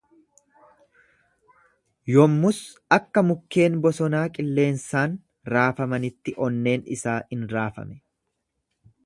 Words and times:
Yommus 2.13 2.61
akka 2.97 3.23
mukkeen 3.27 3.77
bosonaa 3.83 4.23
qilleensaan 4.39 5.15
raafamaniitti 5.57 6.35
onneen 6.49 6.89
isaa 6.99 7.21
in 7.39 7.47
raafame. 7.57 8.01